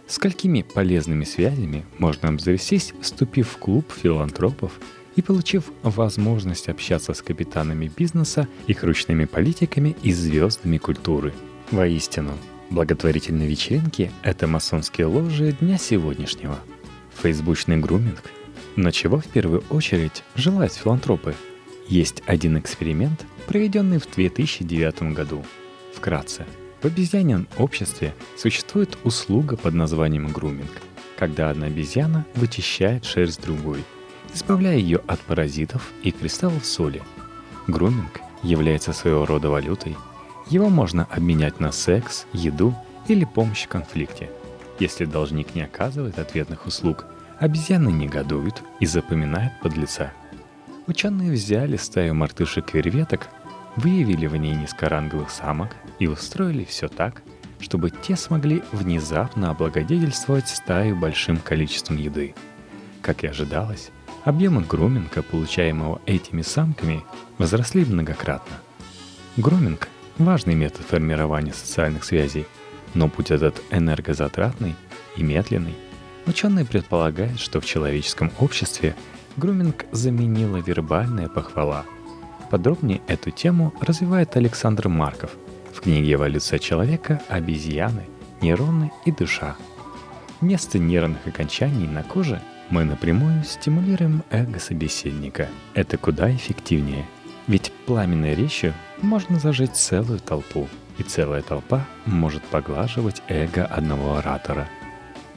Сколькими 0.08 0.62
полезными 0.62 1.24
связями 1.24 1.84
можно 1.98 2.30
обзавестись, 2.30 2.94
вступив 3.00 3.48
в 3.50 3.58
клуб 3.58 3.92
филантропов 3.92 4.72
и 5.16 5.22
получив 5.22 5.64
возможность 5.82 6.68
общаться 6.68 7.12
с 7.12 7.22
капитанами 7.22 7.90
бизнеса, 7.94 8.48
их 8.66 8.82
ручными 8.82 9.26
политиками 9.26 9.96
и 10.02 10.12
звездами 10.12 10.78
культуры. 10.78 11.32
Воистину, 11.70 12.32
благотворительные 12.70 13.48
вечеринки– 13.48 14.10
это 14.22 14.46
масонские 14.46 15.06
ложи 15.06 15.52
дня 15.52 15.76
сегодняшнего. 15.78 16.58
Фейсбучный 17.22 17.76
груминг– 17.76 18.22
но 18.78 18.92
чего 18.92 19.18
в 19.18 19.26
первую 19.26 19.64
очередь 19.70 20.22
желают 20.36 20.72
филантропы– 20.72 21.34
есть 21.88 22.22
один 22.26 22.58
эксперимент, 22.58 23.26
проведенный 23.48 23.98
в 23.98 24.08
2009 24.08 25.14
году. 25.14 25.44
Вкратце, 25.96 26.46
в 26.80 26.84
обезьяньем 26.84 27.48
обществе 27.58 28.14
существует 28.36 28.96
услуга 29.04 29.56
под 29.56 29.74
названием 29.74 30.28
груминг, 30.28 30.70
когда 31.18 31.50
одна 31.50 31.66
обезьяна 31.66 32.24
вычищает 32.34 33.04
шерсть 33.04 33.42
другой, 33.42 33.84
избавляя 34.32 34.76
ее 34.76 35.00
от 35.06 35.20
паразитов 35.20 35.90
и 36.02 36.12
кристаллов 36.12 36.64
соли. 36.64 37.02
Груминг 37.66 38.20
является 38.42 38.92
своего 38.92 39.26
рода 39.26 39.50
валютой. 39.50 39.96
Его 40.48 40.68
можно 40.68 41.06
обменять 41.10 41.60
на 41.60 41.72
секс, 41.72 42.26
еду 42.32 42.74
или 43.08 43.24
помощь 43.24 43.64
в 43.64 43.68
конфликте. 43.68 44.30
Если 44.78 45.04
должник 45.04 45.54
не 45.54 45.62
оказывает 45.62 46.18
ответных 46.18 46.66
услуг, 46.66 47.06
обезьяны 47.40 47.90
негодуют 47.90 48.62
и 48.78 48.86
запоминают 48.86 49.52
подлеца– 49.60 50.12
Ученые 50.88 51.32
взяли 51.32 51.76
стаю 51.76 52.14
мартышек-верветок, 52.14 53.28
выявили 53.78 54.26
в 54.26 54.36
ней 54.36 54.54
низкоранговых 54.54 55.30
самок 55.30 55.74
и 55.98 56.06
устроили 56.06 56.64
все 56.64 56.88
так, 56.88 57.22
чтобы 57.60 57.90
те 57.90 58.16
смогли 58.16 58.62
внезапно 58.72 59.50
облагодетельствовать 59.50 60.48
стаю 60.48 60.96
большим 60.96 61.38
количеством 61.38 61.96
еды. 61.96 62.34
Как 63.02 63.24
и 63.24 63.28
ожидалось, 63.28 63.90
объемы 64.24 64.62
груминга, 64.62 65.22
получаемого 65.22 66.00
этими 66.06 66.42
самками, 66.42 67.04
возросли 67.38 67.84
многократно. 67.84 68.56
Груминг– 69.36 69.88
важный 70.18 70.54
метод 70.54 70.84
формирования 70.86 71.52
социальных 71.52 72.04
связей, 72.04 72.46
но 72.94 73.08
путь 73.08 73.30
этот 73.30 73.62
энергозатратный 73.70 74.74
и 75.16 75.22
медленный. 75.22 75.74
Ученые 76.26 76.64
предполагают, 76.64 77.40
что 77.40 77.60
в 77.60 77.66
человеческом 77.66 78.30
обществе– 78.38 78.94
груминг 79.36 79.86
заменила 79.92 80.56
вербальная 80.56 81.28
похвала. 81.28 81.84
Подробнее 82.50 83.02
эту 83.06 83.30
тему 83.30 83.74
развивает 83.80 84.36
Александр 84.36 84.88
Марков 84.88 85.32
в 85.72 85.80
книге 85.82 86.14
«Эволюция 86.14 86.58
человека. 86.58 87.20
Обезьяны, 87.28 88.04
нейроны 88.40 88.90
и 89.04 89.12
душа». 89.12 89.56
Вместо 90.40 90.78
нервных 90.78 91.26
окончаний 91.26 91.86
на 91.86 92.02
коже 92.02 92.40
мы 92.70 92.84
напрямую 92.84 93.44
стимулируем 93.44 94.22
эго 94.30 94.58
собеседника. 94.60 95.48
Это 95.74 95.98
куда 95.98 96.34
эффективнее. 96.34 97.06
Ведь 97.46 97.72
пламенной 97.86 98.34
речью 98.34 98.72
можно 99.02 99.38
зажечь 99.38 99.72
целую 99.72 100.18
толпу, 100.18 100.68
и 100.96 101.02
целая 101.02 101.42
толпа 101.42 101.86
может 102.06 102.42
поглаживать 102.44 103.22
эго 103.28 103.64
одного 103.64 104.16
оратора. 104.16 104.68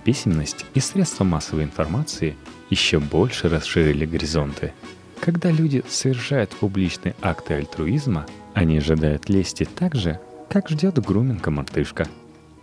Письменность 0.04 0.66
и 0.74 0.80
средства 0.80 1.24
массовой 1.24 1.64
информации 1.64 2.36
еще 2.70 3.00
больше 3.00 3.50
расширили 3.50 4.06
горизонты. 4.06 4.74
Когда 5.22 5.52
люди 5.52 5.84
совершают 5.88 6.50
публичные 6.50 7.16
акты 7.22 7.54
альтруизма, 7.54 8.26
они 8.56 8.80
ожидают 8.80 9.30
лести 9.30 9.66
так 9.66 9.94
же, 9.94 10.20
как 10.50 10.68
ждет 10.68 10.98
груминга 10.98 11.52
мартышка. 11.52 12.08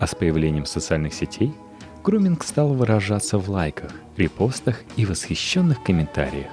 А 0.01 0.09
с 0.09 0.15
появлением 0.17 0.67
социальных 0.67 1.15
сетей 1.15 1.55
груминг 2.03 2.43
стал 2.43 2.75
выражаться 2.75 3.39
в 3.39 3.49
лайках, 3.49 3.93
репостах 4.17 4.83
и 4.97 5.07
восхищенных 5.07 5.85
комментариях. 5.85 6.51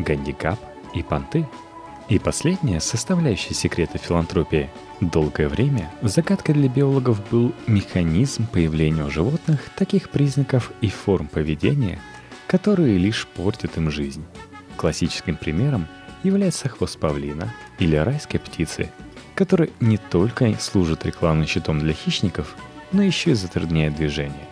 Гандикап 0.00 0.58
и 0.96 1.04
понты 1.04 1.46
и 2.08 2.18
последняя 2.18 2.80
составляющая 2.80 3.54
секрета 3.54 3.98
филантропии. 3.98 4.68
Долгое 5.00 5.48
время 5.48 5.92
загадкой 6.02 6.56
для 6.56 6.68
биологов 6.68 7.20
был 7.30 7.52
механизм 7.68 8.48
появления 8.48 9.04
у 9.04 9.10
животных 9.10 9.70
таких 9.76 10.10
признаков 10.10 10.72
и 10.80 10.88
форм 10.88 11.28
поведения– 11.28 12.00
которые 12.46 12.98
лишь 12.98 13.26
портят 13.26 13.76
им 13.78 13.90
жизнь. 13.90 14.24
Классическим 14.76 15.36
примером 15.36 15.86
является 16.22 16.68
хвост 16.68 16.98
павлина 16.98 17.52
или 17.78 17.96
райской 17.96 18.38
птицы, 18.38 18.90
который 19.34 19.72
не 19.80 19.98
только 19.98 20.54
служит 20.58 21.04
рекламным 21.06 21.46
щитом 21.46 21.80
для 21.80 21.92
хищников, 21.92 22.54
но 22.92 23.02
еще 23.02 23.32
и 23.32 23.34
затрудняет 23.34 23.96
движение. 23.96 24.46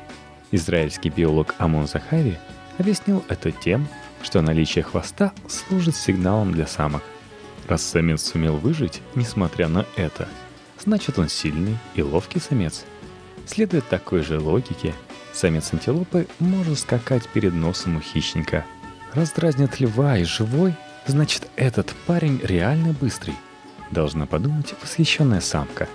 Израильский 0.50 1.08
биолог 1.08 1.54
Амон 1.58 1.86
Захари 1.86 2.38
объяснил 2.78 3.24
это 3.28 3.52
тем, 3.52 3.88
что 4.22 4.42
наличие 4.42 4.84
хвоста 4.84 5.32
служит 5.48 5.96
сигналом 5.96 6.52
для 6.52 6.66
самок. 6.66 7.02
Раз 7.68 7.82
самец 7.82 8.22
сумел 8.22 8.56
выжить, 8.56 9.00
несмотря 9.14 9.68
на 9.68 9.86
это, 9.96 10.28
значит 10.78 11.18
он 11.18 11.28
сильный 11.28 11.76
и 11.94 12.02
ловкий 12.02 12.40
самец. 12.40 12.84
Следует 13.46 13.88
такой 13.88 14.22
же 14.22 14.38
логике, 14.38 14.94
Самец 15.32 15.72
антилопы 15.72 16.26
может 16.38 16.78
скакать 16.78 17.26
перед 17.28 17.54
носом 17.54 17.96
у 17.96 18.00
хищника. 18.00 18.64
Раздразнит 19.14 19.78
льва 19.78 20.16
и 20.16 20.24
живой, 20.24 20.74
значит 21.06 21.48
этот 21.56 21.94
парень 22.06 22.40
реально 22.42 22.94
быстрый. 22.98 23.34
Должна 23.90 24.24
подумать 24.24 24.74
восхищенная 24.80 25.40
самка. 25.40 25.86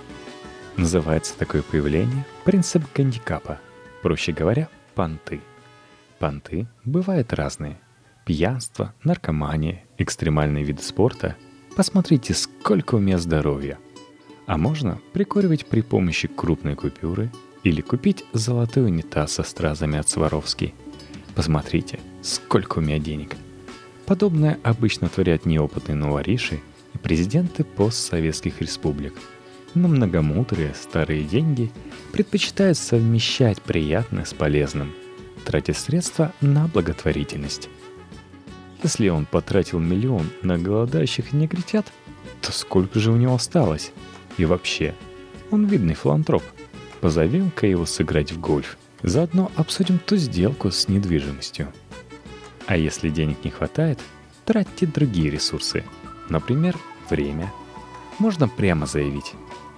Называется 0.76 1.36
такое 1.36 1.62
появление 1.62 2.24
принцип 2.44 2.84
гандикапа. 2.94 3.58
Проще 4.02 4.30
говоря, 4.30 4.68
понты. 4.94 5.40
Понты 6.20 6.68
бывают 6.84 7.32
разные. 7.32 7.78
Пьянство, 8.24 8.94
наркомания, 9.02 9.84
экстремальные 9.96 10.62
виды 10.62 10.82
спорта. 10.82 11.34
Посмотрите, 11.74 12.34
сколько 12.34 12.94
у 12.94 12.98
меня 13.00 13.18
здоровья. 13.18 13.78
А 14.46 14.56
можно 14.56 15.00
прикуривать 15.12 15.66
при 15.66 15.80
помощи 15.80 16.28
крупной 16.28 16.76
купюры 16.76 17.32
или 17.64 17.80
купить 17.80 18.24
золотой 18.32 18.84
унитаз 18.84 19.32
со 19.32 19.42
стразами 19.42 19.98
от 19.98 20.08
Сваровски. 20.08 20.72
Посмотрите, 21.34 21.98
сколько 22.22 22.78
у 22.78 22.80
меня 22.80 22.98
денег. 22.98 23.36
Подобное 24.06 24.58
обычно 24.62 25.08
творят 25.08 25.46
неопытные 25.46 25.96
новориши 25.96 26.60
и 26.94 26.98
президенты 26.98 27.64
постсоветских 27.64 28.60
республик. 28.60 29.14
Но 29.74 29.88
многомудрые 29.88 30.74
старые 30.74 31.24
деньги 31.24 31.70
предпочитают 32.12 32.78
совмещать 32.78 33.60
приятное 33.60 34.24
с 34.24 34.32
полезным, 34.32 34.94
тратя 35.44 35.74
средства 35.74 36.32
на 36.40 36.68
благотворительность. 36.68 37.68
Если 38.82 39.08
он 39.08 39.26
потратил 39.26 39.78
миллион 39.78 40.30
на 40.42 40.58
голодающих 40.58 41.32
негритят, 41.32 41.92
то 42.40 42.52
сколько 42.52 42.98
же 42.98 43.12
у 43.12 43.16
него 43.16 43.34
осталось? 43.34 43.92
И 44.38 44.44
вообще, 44.44 44.94
он 45.50 45.66
видный 45.66 45.94
филантроп– 45.94 46.42
Позовем-ка 47.00 47.66
его 47.66 47.86
сыграть 47.86 48.32
в 48.32 48.40
гольф. 48.40 48.76
Заодно 49.02 49.52
обсудим 49.54 49.98
ту 49.98 50.16
сделку 50.16 50.70
с 50.70 50.88
недвижимостью. 50.88 51.72
А 52.68 52.76
если 52.76 53.08
денег 53.08 53.44
не 53.44 53.50
хватает, 53.50 53.98
тратьте 54.44 54.86
другие 54.86 55.30
ресурсы. 55.30 55.84
Например, 56.28 56.76
время. 57.08 57.50
Можно 58.18 58.46
прямо 58.46 58.84
заявить. 58.84 59.32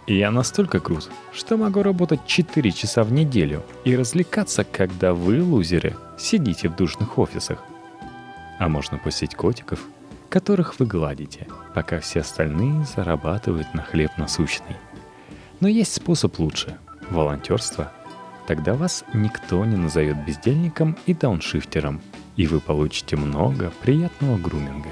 Я 0.09 0.33
настолько 0.33 0.81
крут, 0.81 1.09
что 1.33 1.57
могу 1.57 1.85
работать 1.85 2.27
4 2.27 2.73
часа 2.73 3.05
в 3.05 3.13
неделю 3.13 3.63
и 3.85 3.95
развлекаться, 3.95 4.65
когда 4.65 5.15
вы, 5.15 5.41
лузеры, 5.41 5.95
сидите 6.19 6.69
в 6.69 6.75
душных 6.75 7.17
офисах. 7.17 7.63
А 8.59 8.69
можно 8.69 8.99
пустить 8.99 9.37
котиков, 9.37 9.79
которых 10.29 10.81
вы 10.81 10.87
гладите, 10.87 11.47
пока 11.77 12.01
все 12.01 12.21
остальные 12.21 12.87
зарабатывают 12.97 13.73
на 13.73 13.83
хлеб 13.83 14.11
насущный. 14.17 14.77
Но 15.61 15.69
есть 15.69 15.93
способ 15.93 16.37
лучше– 16.41 16.77
волонтерство, 17.11 17.93
тогда 18.49 18.75
вас 18.75 19.05
никто 19.15 19.65
не 19.65 19.77
назовет 19.77 20.25
бездельником 20.27 20.99
и 21.07 21.15
дауншифтером, 21.15 22.01
и 22.37 22.47
вы 22.47 22.61
получите 22.61 23.17
много 23.17 23.73
приятного 23.83 24.39
груминга. 24.39 24.91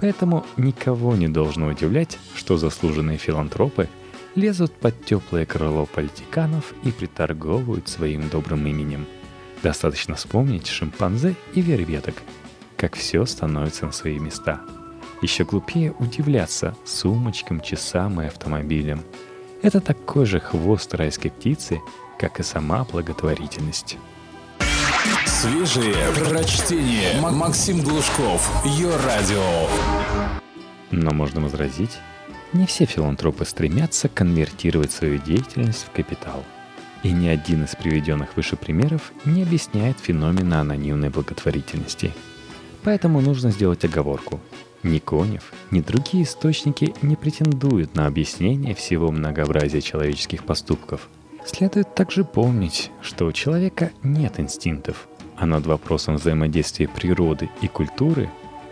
Поэтому 0.00 0.44
никого 0.56 1.14
не 1.14 1.28
должно 1.28 1.68
удивлять, 1.68 2.18
что 2.34 2.56
заслуженные 2.56 3.18
филантропы 3.18 3.88
лезут 4.34 4.72
под 4.72 5.04
теплое 5.04 5.46
крыло 5.46 5.86
политиканов 5.86 6.74
и 6.82 6.90
приторговывают 6.90 7.88
своим 7.88 8.28
добрым 8.28 8.66
именем. 8.66 9.06
Достаточно 9.62 10.16
вспомнить 10.16 10.66
шимпанзе 10.66 11.36
и 11.54 11.60
верветок, 11.60 12.16
как 12.76 12.96
все 12.96 13.24
становится 13.26 13.86
на 13.86 13.92
свои 13.92 14.18
места. 14.18 14.60
Еще 15.20 15.44
глупее 15.44 15.94
удивляться 16.00 16.76
сумочкам, 16.84 17.60
часам 17.60 18.20
и 18.20 18.26
автомобилям– 18.26 19.02
это 19.62 19.80
такой 19.80 20.26
же 20.26 20.40
хвост 20.40 20.92
райской 20.92 21.30
птицы, 21.30 21.80
как 22.18 22.40
и 22.40 22.42
сама 22.42 22.84
благотворительность. 22.84 23.96
Свежие 25.42 25.96
прочтение. 26.14 27.20
Максим 27.20 27.80
Глушков. 27.80 28.48
Ее 28.64 28.90
радио. 29.04 29.42
Но 30.92 31.10
можно 31.10 31.40
возразить, 31.40 31.98
не 32.52 32.64
все 32.64 32.84
филантропы 32.84 33.44
стремятся 33.44 34.08
конвертировать 34.08 34.92
свою 34.92 35.18
деятельность 35.18 35.84
в 35.84 35.90
капитал. 35.90 36.44
И 37.02 37.10
ни 37.10 37.26
один 37.26 37.64
из 37.64 37.74
приведенных 37.74 38.36
выше 38.36 38.54
примеров 38.54 39.10
не 39.24 39.42
объясняет 39.42 39.98
феномена 39.98 40.60
анонимной 40.60 41.08
благотворительности. 41.08 42.12
Поэтому 42.84 43.20
нужно 43.20 43.50
сделать 43.50 43.84
оговорку. 43.84 44.38
Ни 44.84 45.00
Конев, 45.00 45.52
ни 45.72 45.80
другие 45.80 46.22
источники 46.22 46.94
не 47.02 47.16
претендуют 47.16 47.96
на 47.96 48.06
объяснение 48.06 48.76
всего 48.76 49.10
многообразия 49.10 49.80
человеческих 49.80 50.44
поступков. 50.44 51.08
Следует 51.44 51.96
также 51.96 52.22
помнить, 52.22 52.92
что 53.00 53.26
у 53.26 53.32
человека 53.32 53.90
нет 54.04 54.38
инстинктов, 54.38 55.08
а 55.42 55.46
над 55.46 55.66
вопросом 55.66 56.14
взаимодействия 56.14 56.86
природы 56.86 57.50
и 57.62 57.66
культуры 57.66 58.30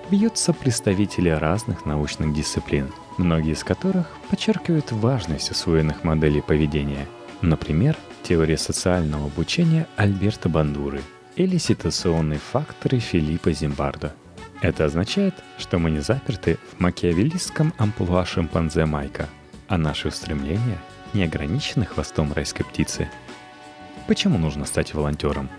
бьются 0.09 0.53
представители 0.53 1.29
разных 1.29 1.85
научных 1.85 2.33
дисциплин, 2.33 2.93
многие 3.19 3.55
из 3.55 3.65
которых 3.65 4.07
подчеркивают 4.31 4.93
важность 4.93 5.51
усвоенных 5.51 6.05
моделей 6.05 6.41
поведения. 6.41 7.09
Например, 7.43 7.97
теория 8.23 8.57
социального 8.57 9.27
обучения 9.27 9.89
Альберта 9.97 10.49
Бандуры 10.49 11.03
или 11.35 11.59
ситуационные 11.59 12.39
факторы 12.39 13.01
Филиппа 13.01 13.51
Зимбарда. 13.51 14.15
Это 14.63 14.85
означает, 14.85 15.35
что 15.59 15.81
мы 15.81 15.91
не 15.91 15.99
заперты 15.99 16.57
в 16.77 16.81
макиавеллистском 16.81 17.75
амплуа 17.79 18.25
шимпанзе 18.25 18.85
Майка, 18.85 19.29
а 19.67 19.77
наши 19.77 20.07
устремления 20.07 20.79
не 21.15 21.25
ограничены 21.25 21.85
хвостом 21.85 22.33
райской 22.33 22.63
птицы. 22.63 23.09
Почему 24.07 24.39
нужно 24.39 24.67
стать 24.67 24.95
волонтером? 24.95 25.51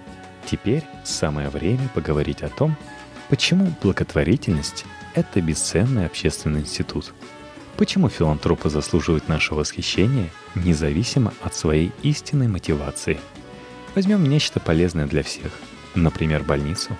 Теперь 0.45 0.83
самое 1.03 1.50
время 1.50 1.89
поговорить 1.93 2.41
о 2.41 2.50
том, 2.50 2.75
почему 3.29 3.74
благотворительность– 3.81 4.86
это 5.15 5.41
бесценный 5.41 6.05
общественный 6.05 6.62
институт. 6.62 7.13
Почему 7.77 8.10
филантропы 8.10 8.69
заслуживают 8.69 9.27
нашего 9.27 9.60
восхищения, 9.60 10.29
независимо 10.55 11.33
от 11.41 11.55
своей 11.55 11.91
истинной 12.03 12.48
мотивации? 12.48 13.19
Возьмем 13.95 14.27
нечто 14.27 14.60
полезное 14.60 15.07
для 15.07 15.24
всех, 15.24 15.51
например, 15.95 16.43
больницу. 16.43 16.95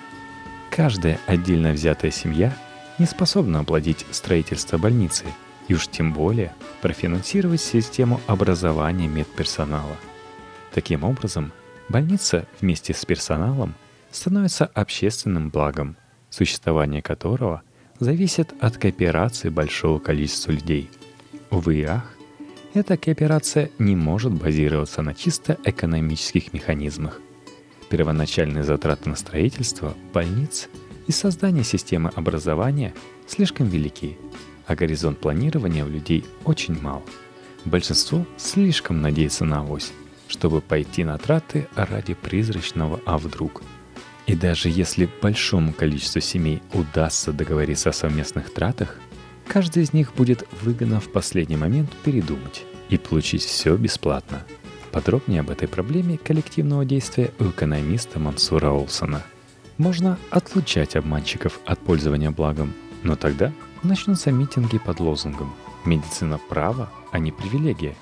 Каждая 0.70 1.20
отдельно 1.26 1.72
взятая 1.72 2.10
семья 2.10 2.56
не 2.98 3.06
способна 3.06 3.60
оплатить 3.60 4.06
строительство 4.10 4.78
больницы 4.78 5.24
и 5.68 5.74
уж 5.74 5.88
тем 5.88 6.12
более 6.12 6.54
профинансировать 6.80 7.60
систему 7.60 8.20
образования 8.26 9.08
медперсонала. 9.08 9.96
Таким 10.72 11.04
образом, 11.04 11.52
Больница 11.92 12.46
вместе 12.58 12.94
с 12.94 13.04
персоналом 13.04 13.74
становится 14.10 14.64
общественным 14.64 15.50
благом, 15.50 15.98
существование 16.30 17.02
которого 17.02 17.60
зависит 17.98 18.54
от 18.60 18.78
кооперации 18.78 19.50
большого 19.50 19.98
количества 19.98 20.52
людей. 20.52 20.90
Увы 21.50 21.80
и 21.80 21.82
ах, 21.82 22.10
эта 22.72 22.96
кооперация 22.96 23.68
не 23.78 23.94
может 23.94 24.32
базироваться 24.32 25.02
на 25.02 25.12
чисто 25.12 25.58
экономических 25.64 26.54
механизмах. 26.54 27.20
Первоначальные 27.90 28.64
затраты 28.64 29.10
на 29.10 29.16
строительство 29.16 29.94
больниц 30.14 30.70
и 31.06 31.12
создание 31.12 31.62
системы 31.62 32.10
образования 32.14 32.94
слишком 33.26 33.66
велики, 33.66 34.16
а 34.66 34.76
горизонт 34.76 35.18
планирования 35.18 35.84
у 35.84 35.90
людей 35.90 36.24
очень 36.46 36.80
мал. 36.80 37.02
Большинство 37.66 38.24
слишком 38.38 39.02
надеется 39.02 39.44
на 39.44 39.58
авось 39.58 39.92
чтобы 40.32 40.62
пойти 40.62 41.04
на 41.04 41.18
траты 41.18 41.68
ради 41.76 42.14
призрачного 42.14 43.00
«а 43.04 43.18
вдруг». 43.18 43.62
И 44.26 44.34
даже 44.34 44.70
если 44.70 45.08
большому 45.20 45.74
количеству 45.74 46.22
семей 46.22 46.62
удастся 46.72 47.32
договориться 47.32 47.90
о 47.90 47.92
совместных 47.92 48.52
тратах, 48.52 48.98
каждый 49.46 49.82
из 49.82 49.92
них 49.92 50.14
будет 50.14 50.48
выгодно 50.62 51.00
в 51.00 51.12
последний 51.12 51.56
момент 51.56 51.90
передумать 52.02 52.64
и 52.88 52.96
получить 52.96 53.42
все 53.42 53.76
бесплатно. 53.76 54.44
Подробнее 54.90 55.40
об 55.40 55.50
этой 55.50 55.68
проблеме 55.68 56.16
коллективного 56.16 56.86
действия 56.86 57.30
у 57.38 57.44
экономиста 57.44 58.18
Мансура 58.18 58.70
Олсона. 58.70 59.22
Можно 59.76 60.18
отлучать 60.30 60.96
обманщиков 60.96 61.60
от 61.66 61.78
пользования 61.78 62.30
благом, 62.30 62.72
но 63.02 63.16
тогда 63.16 63.52
начнутся 63.82 64.30
митинги 64.30 64.78
под 64.78 65.00
лозунгом 65.00 65.52
«Медицина 65.84 66.38
права, 66.38 66.90
а 67.10 67.18
не 67.18 67.32
привилегия», 67.32 67.96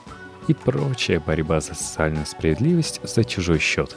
и 0.50 0.54
прочая 0.54 1.20
борьба 1.20 1.60
за 1.60 1.74
социальную 1.74 2.26
справедливость 2.26 3.00
за 3.04 3.22
чужой 3.22 3.60
счет. 3.60 3.96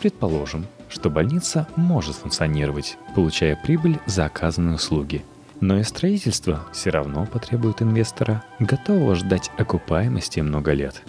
Предположим, 0.00 0.66
что 0.88 1.10
больница 1.10 1.66
может 1.74 2.14
функционировать, 2.14 2.96
получая 3.16 3.56
прибыль 3.56 3.98
за 4.06 4.26
оказанные 4.26 4.76
услуги. 4.76 5.24
Но 5.60 5.78
и 5.78 5.82
строительство 5.82 6.64
все 6.72 6.90
равно 6.90 7.26
потребует 7.26 7.82
инвестора, 7.82 8.44
готового 8.60 9.16
ждать 9.16 9.50
окупаемости 9.58 10.38
много 10.38 10.72
лет. 10.72 11.02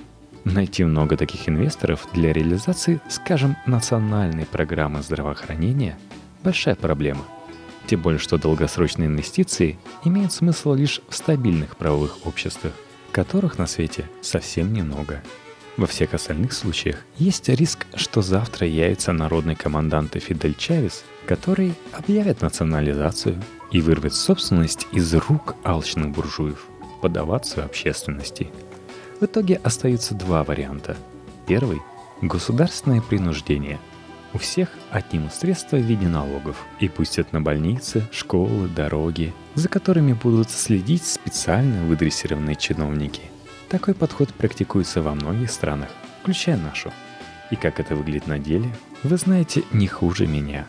Найти 0.46 0.84
много 0.84 1.16
таких 1.16 1.48
инвесторов 1.48 2.08
для 2.12 2.34
реализации, 2.34 3.00
скажем, 3.08 3.56
национальной 3.68 4.48
программы 4.48 5.04
здравоохранения– 5.04 5.96
большая 6.44 6.74
проблема. 6.74 7.22
Тем 7.86 8.02
более, 8.02 8.20
что 8.20 8.40
долгосрочные 8.40 9.08
инвестиции 9.08 9.78
имеют 10.04 10.34
смысл 10.34 10.74
лишь 10.74 11.02
в 11.08 11.16
стабильных 11.16 11.78
правовых 11.78 12.26
обществах– 12.26 12.74
которых 13.12 13.58
на 13.58 13.68
свете 13.68 14.10
совсем 14.22 14.74
немного. 14.74 15.22
Во 15.78 15.88
всех 15.88 16.14
остальных 16.14 16.54
случаях 16.54 16.98
есть 17.18 17.50
риск, 17.50 17.86
что 17.96 18.22
завтра 18.22 18.68
явятся 18.68 19.14
народные 19.14 19.56
команданты 19.56 20.20
Фидель 20.20 20.56
Чавес, 20.56 21.04
которые 21.26 21.74
объявят 21.94 22.42
национализацию 22.42 23.42
и 23.72 23.80
вырвет 23.80 24.14
собственность 24.14 24.88
из 24.92 25.14
рук 25.14 25.56
алчных 25.64 26.10
буржуев, 26.10 26.66
подаваться 27.02 27.64
общественности. 27.64 28.50
В 29.20 29.26
итоге 29.26 29.60
остаются 29.64 30.14
два 30.14 30.44
варианта. 30.44 30.98
Первый– 31.48 31.82
государственное 32.22 33.02
принуждение– 33.02 33.80
у 34.34 34.38
всех 34.38 34.70
отнимут 34.92 35.34
средства 35.34 35.78
в 35.78 35.82
виде 35.82 36.08
налогов 36.08 36.66
и 36.80 36.88
пустят 36.88 37.34
на 37.34 37.42
больницы, 37.42 38.08
школы, 38.12 38.68
дороги, 38.68 39.34
за 39.56 39.68
которыми 39.68 40.14
будут 40.14 40.50
следить 40.50 41.06
специально 41.06 41.84
выдрессированные 41.86 42.56
чиновники. 42.56 43.24
Такой 43.70 43.94
подход 43.94 44.34
практикуется 44.34 45.02
во 45.02 45.14
многих 45.14 45.52
странах, 45.52 45.90
включая 46.22 46.58
нашу. 46.58 46.92
И 47.52 47.56
как 47.56 47.80
это 47.80 47.96
выглядит 47.96 48.28
на 48.28 48.40
деле, 48.40 48.74
вы 49.04 49.18
знаете 49.18 49.64
не 49.72 49.88
хуже 49.88 50.28
меня. 50.28 50.66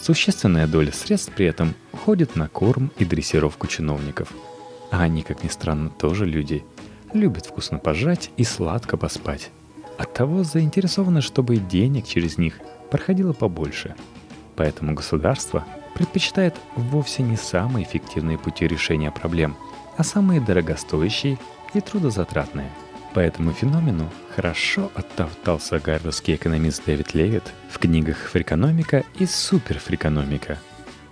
Существенная 0.00 0.66
доля 0.66 0.92
средств 0.92 1.32
при 1.34 1.46
этом 1.46 1.74
уходит 1.92 2.36
на 2.36 2.48
корм 2.48 2.90
и 2.98 3.04
дрессировку 3.04 3.66
чиновников. 3.66 4.32
А 4.90 5.02
они, 5.02 5.22
как 5.22 5.44
ни 5.44 5.48
странно, 5.48 5.90
тоже 5.90 6.26
люди. 6.26 6.64
Любят 7.12 7.46
вкусно 7.46 7.78
пожрать 7.78 8.30
и 8.36 8.44
сладко 8.44 8.96
поспать. 8.96 9.50
Оттого 9.98 10.44
заинтересованы, 10.44 11.20
чтобы 11.20 11.56
денег 11.56 12.06
через 12.06 12.38
них 12.38 12.58
проходило 12.90 13.32
побольше. 13.32 13.94
Поэтому 14.56 14.94
государство 14.94 15.64
предпочитает 15.94 16.54
вовсе 16.76 17.22
не 17.22 17.36
самые 17.36 17.86
эффективные 17.86 18.38
пути 18.38 18.66
решения 18.66 19.10
проблем, 19.10 19.56
а 19.96 20.04
самые 20.04 20.40
дорогостоящие 20.40 21.38
и 21.74 21.80
трудозатратные. 21.80 22.70
По 23.14 23.20
этому 23.20 23.52
феномену 23.52 24.08
хорошо 24.36 24.90
оттолкался 24.94 25.80
гарвардский 25.80 26.36
экономист 26.36 26.84
Дэвид 26.86 27.14
Левит 27.14 27.52
в 27.68 27.78
книгах 27.78 28.16
«Фрикономика» 28.16 29.04
и 29.18 29.26
«Суперфрикономика». 29.26 30.58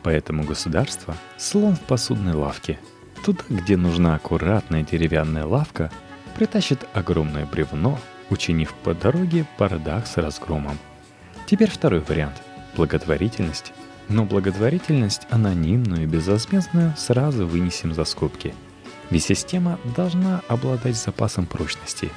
Поэтому 0.02 0.44
государство– 0.44 1.16
слон 1.36 1.74
в 1.74 1.80
посудной 1.80 2.34
лавке. 2.34 2.78
Туда, 3.24 3.42
где 3.48 3.76
нужна 3.76 4.14
аккуратная 4.14 4.84
деревянная 4.84 5.44
лавка, 5.44 5.90
притащит 6.36 6.86
огромное 6.94 7.46
бревно, 7.46 7.98
учинив 8.30 8.72
по 8.84 8.94
дороге 8.94 9.44
бардак 9.58 10.06
с 10.06 10.16
разгромом– 10.16 10.78
Теперь 11.48 11.70
второй 11.70 12.00
вариант– 12.00 12.42
благотворительность. 12.76 13.72
Но 14.10 14.26
благотворительность 14.26 15.22
анонимную 15.30 16.02
и 16.02 16.06
безвозмездную 16.06 16.92
сразу 16.98 17.46
вынесем 17.46 17.94
за 17.94 18.04
скобки. 18.04 18.54
Ведь 19.08 19.24
система 19.24 19.80
должна 19.96 20.42
обладать 20.48 20.94
запасом 20.94 21.46
прочности. 21.46 22.10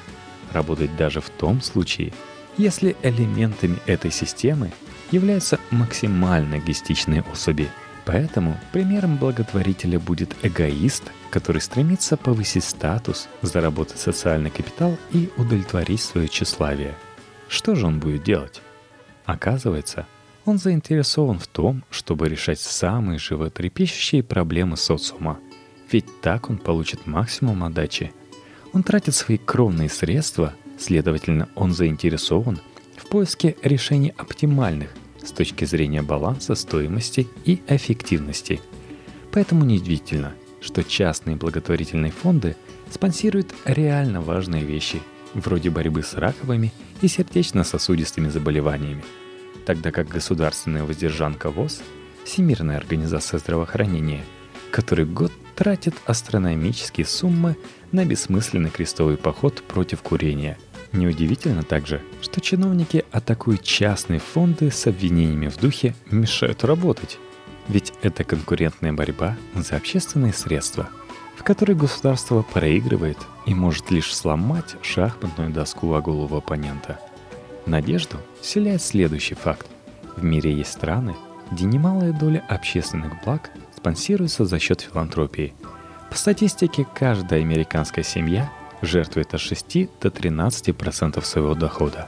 Работать 0.52 0.98
даже 0.98 1.22
в 1.22 1.30
том 1.30 1.62
случае, 1.62 2.12
если 2.58 2.98
элементами 3.04 3.78
этой 3.86 4.12
системы 4.12 4.74
являются 5.12 5.62
максимально 5.70 6.58
эгоистичные 6.58 7.24
особи. 7.32 7.70
Поэтому 8.04 8.60
примером 8.74 9.16
благотворителя 9.16 9.98
будет 9.98 10.36
эгоист, 10.42 11.04
который 11.30 11.62
стремится 11.62 12.18
повысить 12.18 12.66
статус, 12.66 13.30
заработать 13.42 14.00
социальный 14.00 14.50
капитал 14.50 14.98
и 15.14 15.30
удовлетворить 15.38 16.02
свое 16.02 16.28
тщеславие. 16.28 16.96
Что 17.48 17.76
же 17.76 17.86
он 17.86 18.00
будет 18.00 18.24
делать? 18.24 18.62
Оказывается, 19.26 20.08
он 20.46 20.58
заинтересован 20.58 21.40
в 21.40 21.48
том, 21.48 21.84
чтобы 21.90 22.28
решать 22.28 22.60
самые 22.60 23.20
животрепещущие 23.20 24.24
проблемы 24.24 24.78
социума. 24.78 25.40
Ведь 25.92 26.22
так 26.22 26.50
он 26.50 26.58
получит 26.58 27.06
максимум 27.06 27.64
отдачи. 27.64 28.12
Он 28.74 28.84
тратит 28.84 29.14
свои 29.14 29.38
кровные 29.38 29.90
средства, 29.90 30.54
следовательно, 30.80 31.50
он 31.56 31.74
заинтересован 31.74 32.60
в 32.98 33.08
поиске 33.08 33.56
решений 33.62 34.14
оптимальных, 34.18 34.90
с 35.24 35.32
точки 35.32 35.66
зрения 35.66 36.02
баланса 36.02 36.56
стоимости 36.56 37.28
и 37.46 37.62
эффективности. 37.68 38.62
Поэтому 39.32 39.66
неудивительно, 39.66 40.34
что 40.62 40.84
частные 40.84 41.36
благотворительные 41.36 42.12
фонды 42.12 42.56
спонсируют 42.90 43.54
реально 43.66 44.22
важные 44.22 44.64
вещи, 44.64 45.02
вроде 45.34 45.70
борьбы 45.70 46.04
с 46.04 46.16
раковыми 46.16 46.72
и 47.02 47.08
сердечно-сосудистыми 47.08 48.30
заболеваниями, 48.30 49.04
тогда 49.66 49.92
как 49.92 50.08
государственная 50.08 50.84
воздержанка 50.84 51.50
ВОЗ, 51.50 51.82
Всемирная 52.24 52.78
организация 52.78 53.40
здравоохранения, 53.40 54.24
который 54.72 55.06
год 55.06 55.32
тратит 55.56 55.96
астрономические 56.06 57.06
суммы 57.06 57.58
на 57.92 58.06
бессмысленный 58.06 58.70
крестовый 58.70 59.18
поход 59.18 59.64
против 59.64 60.02
курения. 60.02 60.58
Неудивительно 60.94 61.64
также, 61.64 62.02
что 62.22 62.42
чиновники 62.42 63.06
атакуют 63.12 63.64
частные 63.64 64.20
фонды 64.20 64.72
с 64.72 64.88
обвинениями 64.88 65.48
в 65.48 65.58
духе 65.58 65.96
«мешают 66.10 66.64
работать». 66.64 67.18
Ведь 67.68 67.94
это 68.02 68.24
конкурентная 68.24 68.92
борьба 68.92 69.38
за 69.56 69.78
общественные 69.78 70.34
средства, 70.34 70.90
в 71.42 71.44
которой 71.44 71.74
государство 71.74 72.44
проигрывает 72.44 73.18
и 73.48 73.56
может 73.56 73.90
лишь 73.90 74.16
сломать 74.16 74.76
шахматную 74.84 75.50
доску 75.50 75.92
о 75.96 76.00
голову 76.00 76.38
оппонента. 76.38 77.00
Надежду 77.66 78.18
вселяет 78.42 78.84
следующий 78.84 79.34
факт. 79.34 79.66
В 80.16 80.24
мире 80.24 80.54
есть 80.54 80.72
страны, 80.72 81.16
где 81.50 81.66
немалая 81.66 82.14
доля 82.14 82.46
общественных 82.48 83.24
благ 83.24 83.50
спонсируется 83.76 84.46
за 84.46 84.60
счет 84.60 84.82
филантропии. 84.82 85.56
По 86.12 86.16
статистике, 86.16 86.86
каждая 86.94 87.42
американская 87.42 88.04
семья 88.04 88.52
жертвует 88.84 89.34
от 89.34 89.42
6 89.42 89.90
до 90.00 90.10
13% 90.10 91.26
своего 91.26 91.56
дохода. 91.56 92.08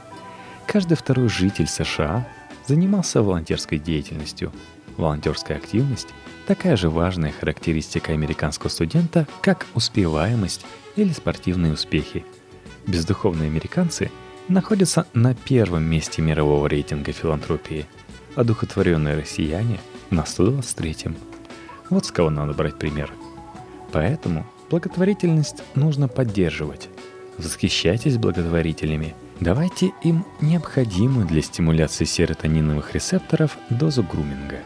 Каждый 0.67 0.95
второй 0.95 1.27
житель 1.27 1.67
США 1.67 2.27
занимался 2.67 3.23
волонтерской 3.23 3.79
деятельностью. 3.79 4.51
Волонтерская 4.97 5.57
активность– 5.57 6.09
такая 6.47 6.75
же 6.75 6.89
важная 6.89 7.31
характеристика 7.31 8.11
американского 8.11 8.69
студента, 8.69 9.27
как 9.41 9.65
успеваемость 9.73 10.65
или 10.95 11.11
спортивные 11.11 11.73
успехи. 11.73 12.25
Бездуховные 12.85 13.47
американцы 13.47 14.11
находятся 14.47 15.07
на 15.13 15.33
первом 15.33 15.83
месте 15.83 16.21
мирового 16.21 16.67
рейтинга 16.67 17.11
филантропии, 17.11 17.85
а 18.35 18.43
духотворенные 18.43 19.17
россияне– 19.17 19.79
на 20.13 20.21
123-м. 20.21 21.15
Вот 21.89 22.05
с 22.05 22.11
кого 22.11 22.29
надо 22.29 22.53
брать 22.53 22.77
пример. 22.77 23.11
Поэтому 23.91 24.45
благотворительность 24.69 25.63
нужно 25.75 26.07
поддерживать. 26.07 26.89
Восхищайтесь 27.37 28.17
благотворителями. 28.17 29.15
Давайте 29.39 29.91
им 30.03 30.25
необходимую 30.39 31.25
для 31.25 31.41
стимуляции 31.41 32.05
серотониновых 32.05 32.93
рецепторов 32.93 33.57
дозу 33.69 34.03
груминга. 34.03 34.59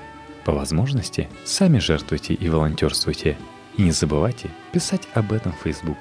По 0.48 0.52
возможности, 0.52 1.30
сами 1.46 1.78
жертвуйте 1.78 2.34
и 2.34 2.50
волонтерствуйте. 2.50 3.38
И 3.78 3.84
не 3.84 3.92
забывайте 3.92 4.50
писать 4.72 5.08
об 5.14 5.32
этом 5.32 5.52
в 5.52 5.62
Facebook. 5.64 6.00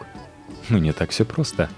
Но 0.71 0.79
не 0.79 0.93
так 0.93 1.11
все 1.11 1.27
просто. 1.27 1.69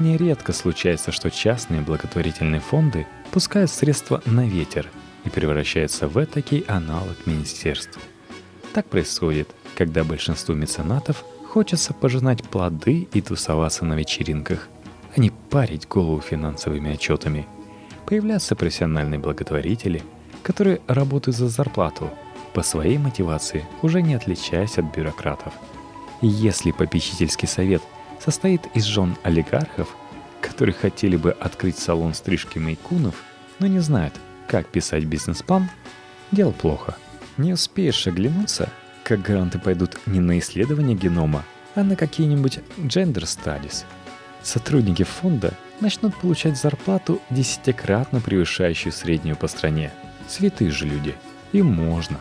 Нередко 0.00 0.52
случается, 0.52 1.12
что 1.12 1.30
частные 1.30 1.82
благотворительные 1.82 2.60
фонды 2.60 3.06
пускают 3.30 3.70
средства 3.70 4.20
на 4.26 4.48
ветер 4.48 4.90
и 5.24 5.28
превращаются 5.28 6.08
в 6.08 6.16
этакий 6.16 6.64
аналог 6.66 7.24
министерств– 7.26 8.00
так 8.72 8.86
происходит, 8.86 9.48
когда 9.76 10.04
большинству 10.04 10.54
меценатов 10.54 11.24
хочется 11.48 11.94
пожинать 11.94 12.44
плоды 12.44 13.08
и 13.12 13.20
тусоваться 13.20 13.84
на 13.84 13.94
вечеринках, 13.94 14.68
а 15.16 15.20
не 15.20 15.30
парить 15.50 15.88
голову 15.88 16.20
финансовыми 16.20 16.92
отчетами. 16.92 17.46
Появляются 18.06 18.54
профессиональные 18.54 19.18
благотворители, 19.18 20.02
которые 20.48 20.80
работают 20.86 21.36
за 21.36 21.48
зарплату, 21.48 22.10
по 22.54 22.62
своей 22.62 22.96
мотивации 22.96 23.66
уже 23.82 24.00
не 24.00 24.14
отличаясь 24.14 24.78
от 24.78 24.86
бюрократов. 24.96 25.52
Если 26.22 26.70
попечительский 26.70 27.46
совет 27.46 27.82
состоит 28.18 28.62
из 28.72 28.84
жен 28.84 29.14
олигархов, 29.24 29.94
которые 30.40 30.74
хотели 30.74 31.16
бы 31.16 31.32
открыть 31.32 31.78
салон 31.78 32.14
стрижки 32.14 32.58
мейкунов, 32.58 33.14
но 33.58 33.66
не 33.66 33.80
знают, 33.80 34.14
как 34.48 34.66
писать 34.68 35.04
бизнес-план, 35.04 35.68
дело 36.32 36.52
плохо– 36.52 36.96
не 37.36 37.52
успеешь 37.52 38.06
оглянуться, 38.06 38.70
как 39.04 39.20
гранты 39.20 39.58
пойдут 39.58 39.98
не 40.06 40.18
на 40.18 40.38
исследование 40.38 40.96
генома, 40.96 41.44
а 41.74 41.84
на 41.84 41.94
какие-нибудь 41.94 42.60
gender 42.78 43.24
studies. 43.24 43.84
Сотрудники 44.42 45.02
фонда 45.02 45.52
начнут 45.80 46.16
получать 46.16 46.56
зарплату 46.56 47.20
десятикратно 47.28 48.22
превышающую 48.22 48.92
среднюю 48.92 49.36
по 49.36 49.46
стране. 49.46 49.92
Святые 50.28 50.70
же 50.70 50.86
люди. 50.86 51.14
Им 51.52 51.66
можно. 51.66 52.20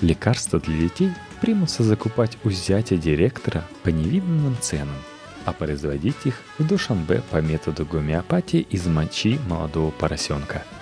Лекарства 0.00 0.60
для 0.60 0.78
детей 0.78 1.12
примутся 1.40 1.82
закупать 1.82 2.38
у 2.44 2.50
зятя 2.50 2.96
директора 2.96 3.64
по 3.82 3.88
невиданным 3.88 4.56
ценам, 4.60 4.96
а 5.44 5.52
производить 5.52 6.24
их 6.24 6.34
в 6.58 6.66
Душанбе 6.66 7.22
по 7.30 7.38
методу 7.38 7.86
гомеопатии 7.86 8.60
из 8.60 8.86
мочи 8.86 9.40
молодого 9.48 9.90
поросенка– 9.90 10.62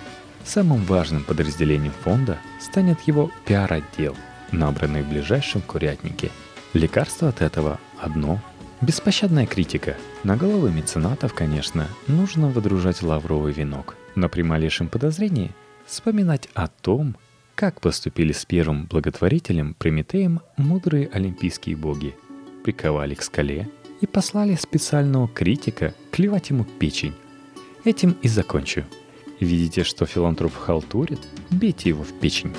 Самым 0.43 0.83
важным 0.85 1.23
подразделением 1.23 1.93
фонда 2.03 2.37
станет 2.59 3.01
его 3.01 3.31
пиар-отдел, 3.45 4.15
набранный 4.51 5.03
в 5.03 5.09
ближайшем 5.09 5.61
курятнике. 5.61 6.31
Лекарство 6.73 7.29
от 7.29 7.41
этого 7.41 7.79
одно– 7.99 8.41
беспощадная 8.81 9.45
критика. 9.45 9.95
На 10.23 10.35
головы 10.35 10.71
меценатов, 10.71 11.33
конечно, 11.33 11.87
нужно 12.07 12.47
выдружать 12.47 13.01
лавровый 13.01 13.53
венок, 13.53 13.95
но 14.15 14.29
при 14.29 14.41
малейшем 14.41 14.87
подозрении 14.87 15.51
вспоминать 15.91 16.49
о 16.53 16.67
том, 16.67 17.15
как 17.55 17.81
поступили 17.81 18.31
с 18.31 18.45
первым 18.45 18.85
благотворителем 18.85 19.75
Прометеем 19.75 20.41
мудрые 20.57 21.07
олимпийские 21.07 21.75
боги. 21.75 22.15
Приковали 22.63 23.13
к 23.13 23.21
скале 23.21 23.69
и 23.99 24.07
послали 24.07 24.55
специального 24.55 25.27
критика 25.27 25.93
клевать 26.11 26.49
ему 26.49 26.63
печень. 26.63 27.13
Этим 27.83 28.15
и 28.23 28.27
закончу– 28.27 28.85
Видите, 29.41 29.83
что 29.83 30.05
филантроп 30.05 30.53
халтурит? 30.55 31.19
Бейте 31.49 31.89
его 31.89 32.03
в 32.03 32.13
печень. 32.19 32.53